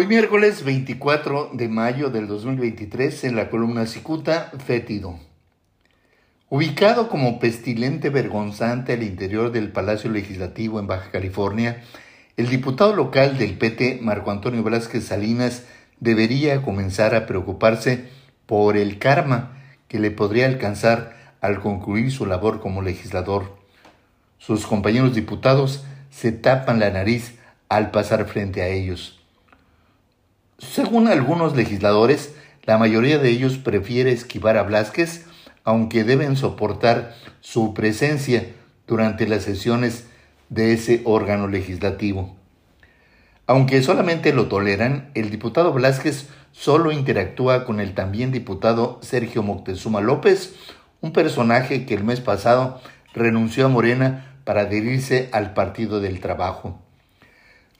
Hoy 0.00 0.06
miércoles 0.06 0.64
24 0.64 1.50
de 1.52 1.68
mayo 1.68 2.08
del 2.08 2.26
2023 2.26 3.24
en 3.24 3.36
la 3.36 3.50
columna 3.50 3.84
Cicuta, 3.84 4.50
fétido. 4.64 5.18
Ubicado 6.48 7.10
como 7.10 7.38
pestilente 7.38 8.08
vergonzante 8.08 8.94
al 8.94 9.02
interior 9.02 9.52
del 9.52 9.70
Palacio 9.70 10.10
Legislativo 10.10 10.80
en 10.80 10.86
Baja 10.86 11.10
California, 11.10 11.82
el 12.38 12.48
diputado 12.48 12.96
local 12.96 13.36
del 13.36 13.58
PT, 13.58 13.98
Marco 14.00 14.30
Antonio 14.30 14.62
Velázquez 14.62 15.04
Salinas, 15.04 15.66
debería 15.98 16.62
comenzar 16.62 17.14
a 17.14 17.26
preocuparse 17.26 18.08
por 18.46 18.78
el 18.78 18.98
karma 18.98 19.58
que 19.86 19.98
le 19.98 20.10
podría 20.10 20.46
alcanzar 20.46 21.14
al 21.42 21.60
concluir 21.60 22.10
su 22.10 22.24
labor 22.24 22.62
como 22.62 22.80
legislador. 22.80 23.54
Sus 24.38 24.66
compañeros 24.66 25.14
diputados 25.14 25.84
se 26.08 26.32
tapan 26.32 26.80
la 26.80 26.88
nariz 26.88 27.34
al 27.68 27.90
pasar 27.90 28.24
frente 28.24 28.62
a 28.62 28.68
ellos. 28.68 29.19
Según 30.60 31.08
algunos 31.08 31.56
legisladores, 31.56 32.34
la 32.64 32.76
mayoría 32.76 33.18
de 33.18 33.30
ellos 33.30 33.56
prefiere 33.56 34.12
esquivar 34.12 34.58
a 34.58 34.62
Blasquez, 34.62 35.24
aunque 35.64 36.04
deben 36.04 36.36
soportar 36.36 37.14
su 37.40 37.72
presencia 37.72 38.46
durante 38.86 39.26
las 39.26 39.42
sesiones 39.42 40.04
de 40.50 40.74
ese 40.74 41.00
órgano 41.04 41.48
legislativo. 41.48 42.36
Aunque 43.46 43.82
solamente 43.82 44.34
lo 44.34 44.48
toleran, 44.48 45.10
el 45.14 45.30
diputado 45.30 45.72
Blasquez 45.72 46.28
solo 46.52 46.92
interactúa 46.92 47.64
con 47.64 47.80
el 47.80 47.94
también 47.94 48.30
diputado 48.30 48.98
Sergio 49.02 49.42
Moctezuma 49.42 50.02
López, 50.02 50.54
un 51.00 51.12
personaje 51.12 51.86
que 51.86 51.94
el 51.94 52.04
mes 52.04 52.20
pasado 52.20 52.80
renunció 53.14 53.66
a 53.66 53.68
Morena 53.70 54.36
para 54.44 54.62
adherirse 54.62 55.30
al 55.32 55.54
Partido 55.54 56.00
del 56.00 56.20
Trabajo. 56.20 56.78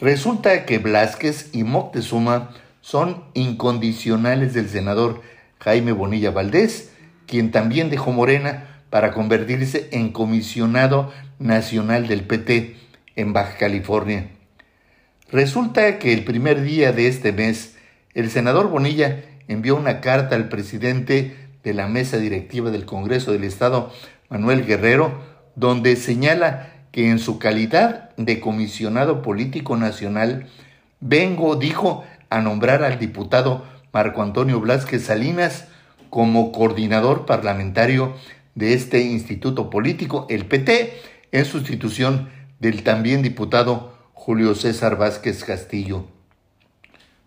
Resulta 0.01 0.65
que 0.65 0.79
Blasquez 0.79 1.51
y 1.53 1.63
Moctezuma 1.63 2.51
son 2.81 3.25
incondicionales 3.35 4.55
del 4.55 4.69
senador 4.69 5.23
Jaime 5.59 5.93
Bonilla 5.93 6.31
Valdés, 6.31 6.93
quien 7.27 7.51
también 7.51 7.91
dejó 7.91 8.13
Morena 8.13 8.83
para 8.91 9.13
convertirse 9.13 9.89
en 9.93 10.11
comisionado 10.11 11.13
nacional 11.39 12.09
del 12.09 12.25
PT 12.25 12.77
en 13.17 13.33
Baja 13.33 13.57
California. 13.57 14.29
Resulta 15.31 15.99
que 15.99 16.13
el 16.13 16.25
primer 16.25 16.63
día 16.63 16.93
de 16.93 17.07
este 17.07 17.33
mes, 17.33 17.77
el 18.15 18.31
senador 18.31 18.69
Bonilla 18.69 19.25
envió 19.47 19.77
una 19.77 20.01
carta 20.01 20.35
al 20.35 20.49
presidente 20.49 21.37
de 21.63 21.75
la 21.75 21.87
mesa 21.87 22.19
directiva 22.19 22.71
del 22.71 22.85
Congreso 22.85 23.33
del 23.33 23.45
Estado, 23.45 23.93
Manuel 24.29 24.67
Guerrero, 24.67 25.21
donde 25.55 25.97
señala 25.97 26.73
que 26.91 27.11
en 27.11 27.19
su 27.19 27.39
calidad 27.39 28.11
de 28.17 28.41
comisionado 28.41 29.23
político 29.23 29.77
nacional, 29.77 30.49
vengo, 31.01 31.57
dijo, 31.57 32.05
a 32.31 32.41
nombrar 32.41 32.85
al 32.85 32.99
diputado 32.99 33.65
Marco 33.93 34.23
Antonio 34.23 34.61
Blasquez 34.61 35.05
Salinas 35.05 35.67
como 36.09 36.53
coordinador 36.53 37.27
parlamentario 37.27 38.15
de 38.55 38.75
este 38.75 39.03
instituto 39.03 39.71
político, 39.71 40.27
el 40.31 40.47
PT, 40.47 41.01
en 41.33 41.45
sustitución 41.45 42.31
del 42.59 42.83
también 42.83 43.23
diputado 43.23 43.95
Julio 44.13 44.55
César 44.55 44.97
Vázquez 44.97 45.45
Castillo. 45.45 46.07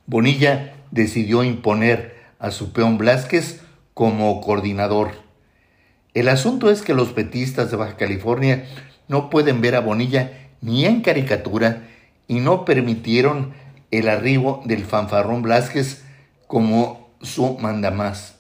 Bonilla 0.06 0.74
decidió 0.92 1.44
imponer 1.44 2.16
a 2.40 2.52
su 2.52 2.74
peón 2.74 2.98
Blasquez 2.98 3.62
como 3.94 4.42
coordinador. 4.42 5.12
El 6.14 6.30
asunto 6.30 6.70
es 6.70 6.82
que 6.82 6.94
los 6.94 7.14
petistas 7.14 7.72
de 7.72 7.78
Baja 7.78 7.98
California 7.98 8.66
no 9.08 9.30
pueden 9.30 9.62
ver 9.62 9.76
a 9.76 9.80
Bonilla 9.80 10.50
ni 10.62 10.86
en 10.86 11.02
caricatura 11.02 11.88
y 12.28 12.40
no 12.40 12.66
permitieron 12.66 13.54
el 13.94 14.10
arribo 14.10 14.64
del 14.66 14.86
fanfarrón 14.86 15.44
Blasquez 15.44 16.04
como 16.48 17.12
su 17.22 17.60
mandamás. 17.60 18.40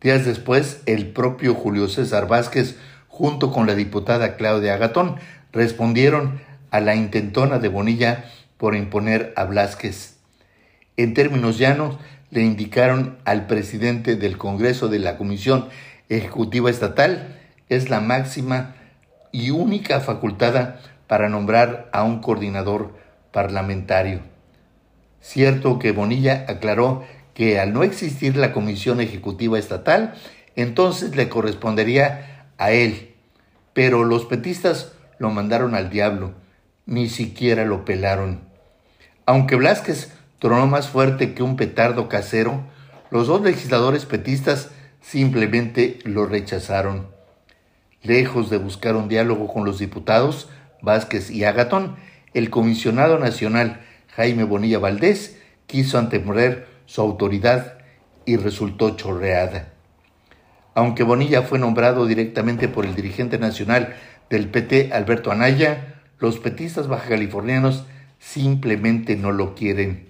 Días 0.00 0.24
después, 0.24 0.82
el 0.86 1.08
propio 1.08 1.54
Julio 1.54 1.88
César 1.88 2.28
Vázquez, 2.28 2.76
junto 3.08 3.50
con 3.50 3.66
la 3.66 3.74
diputada 3.74 4.36
Claudia 4.36 4.74
Agatón, 4.74 5.16
respondieron 5.52 6.40
a 6.70 6.78
la 6.78 6.94
intentona 6.94 7.58
de 7.58 7.66
Bonilla 7.66 8.26
por 8.56 8.76
imponer 8.76 9.32
a 9.34 9.46
Blasquez. 9.46 10.18
En 10.96 11.12
términos 11.12 11.58
llanos, 11.58 11.98
le 12.30 12.42
indicaron 12.42 13.18
al 13.24 13.48
presidente 13.48 14.14
del 14.14 14.38
Congreso 14.38 14.86
de 14.86 15.00
la 15.00 15.16
Comisión 15.16 15.68
Ejecutiva 16.08 16.70
Estatal, 16.70 17.36
es 17.68 17.90
la 17.90 18.00
máxima 18.00 18.76
y 19.32 19.50
única 19.50 19.98
facultada 19.98 20.80
para 21.08 21.28
nombrar 21.28 21.88
a 21.92 22.04
un 22.04 22.20
coordinador 22.20 22.94
parlamentario. 23.32 24.35
Cierto 25.26 25.80
que 25.80 25.90
Bonilla 25.90 26.44
aclaró 26.46 27.04
que 27.34 27.58
al 27.58 27.72
no 27.72 27.82
existir 27.82 28.36
la 28.36 28.52
Comisión 28.52 29.00
Ejecutiva 29.00 29.58
Estatal, 29.58 30.14
entonces 30.54 31.16
le 31.16 31.28
correspondería 31.28 32.46
a 32.58 32.70
él, 32.70 33.12
pero 33.72 34.04
los 34.04 34.24
petistas 34.24 34.92
lo 35.18 35.30
mandaron 35.30 35.74
al 35.74 35.90
diablo, 35.90 36.34
ni 36.86 37.08
siquiera 37.08 37.64
lo 37.64 37.84
pelaron. 37.84 38.42
Aunque 39.26 39.56
Blasquez 39.56 40.12
tronó 40.38 40.68
más 40.68 40.86
fuerte 40.86 41.34
que 41.34 41.42
un 41.42 41.56
petardo 41.56 42.08
casero, 42.08 42.62
los 43.10 43.26
dos 43.26 43.42
legisladores 43.42 44.04
petistas 44.04 44.70
simplemente 45.00 45.98
lo 46.04 46.26
rechazaron. 46.26 47.08
Lejos 48.00 48.48
de 48.48 48.58
buscar 48.58 48.94
un 48.94 49.08
diálogo 49.08 49.52
con 49.52 49.64
los 49.64 49.80
diputados 49.80 50.48
Vázquez 50.82 51.32
y 51.32 51.42
Agatón, 51.42 51.96
el 52.32 52.48
comisionado 52.48 53.18
nacional 53.18 53.80
Jaime 54.16 54.44
Bonilla 54.44 54.78
Valdés 54.78 55.36
quiso 55.66 55.98
anteponer 55.98 56.66
su 56.86 57.02
autoridad 57.02 57.78
y 58.24 58.36
resultó 58.36 58.96
chorreada. 58.96 59.68
Aunque 60.74 61.02
Bonilla 61.02 61.42
fue 61.42 61.58
nombrado 61.58 62.06
directamente 62.06 62.66
por 62.66 62.86
el 62.86 62.94
dirigente 62.94 63.38
nacional 63.38 63.94
del 64.30 64.48
PT, 64.48 64.90
Alberto 64.94 65.30
Anaya, 65.30 66.02
los 66.18 66.38
petistas 66.38 66.88
bajacalifornianos 66.88 67.84
simplemente 68.18 69.16
no 69.16 69.32
lo 69.32 69.54
quieren. 69.54 70.08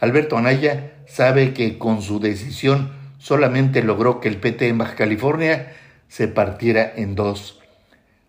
Alberto 0.00 0.36
Anaya 0.36 0.92
sabe 1.06 1.54
que 1.54 1.78
con 1.78 2.02
su 2.02 2.18
decisión 2.18 2.90
solamente 3.18 3.84
logró 3.84 4.20
que 4.20 4.28
el 4.28 4.38
PT 4.38 4.66
en 4.66 4.78
Baja 4.78 4.96
California 4.96 5.72
se 6.08 6.26
partiera 6.26 6.92
en 6.96 7.14
dos. 7.14 7.60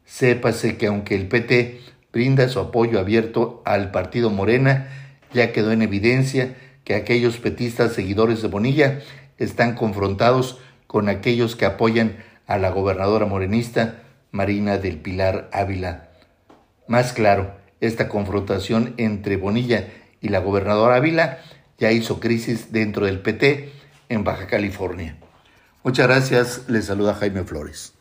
Sépase 0.05 0.77
que 0.77 0.85
aunque 0.85 1.15
el 1.15 1.27
PT 1.27 1.81
brinda 2.13 2.47
su 2.47 2.59
apoyo 2.59 2.99
abierto 2.99 3.61
al 3.65 3.91
partido 3.91 4.29
Morena, 4.29 4.87
ya 5.33 5.51
quedó 5.51 5.71
en 5.71 5.81
evidencia 5.81 6.55
que 6.83 6.95
aquellos 6.95 7.37
petistas 7.37 7.93
seguidores 7.93 8.41
de 8.41 8.47
Bonilla 8.47 8.99
están 9.39 9.75
confrontados 9.75 10.59
con 10.85 11.09
aquellos 11.09 11.55
que 11.55 11.65
apoyan 11.65 12.17
a 12.45 12.57
la 12.57 12.69
gobernadora 12.69 13.25
morenista 13.25 14.03
Marina 14.31 14.77
del 14.77 14.97
Pilar 14.97 15.49
Ávila. 15.51 16.09
Más 16.87 17.13
claro, 17.13 17.55
esta 17.81 18.07
confrontación 18.07 18.93
entre 18.97 19.37
Bonilla 19.37 19.87
y 20.21 20.29
la 20.29 20.39
gobernadora 20.39 20.95
Ávila 20.95 21.39
ya 21.79 21.91
hizo 21.91 22.19
crisis 22.19 22.71
dentro 22.71 23.07
del 23.07 23.19
PT 23.19 23.71
en 24.09 24.23
Baja 24.23 24.45
California. 24.47 25.17
Muchas 25.83 26.07
gracias, 26.07 26.63
les 26.67 26.85
saluda 26.85 27.15
Jaime 27.15 27.43
Flores. 27.43 27.92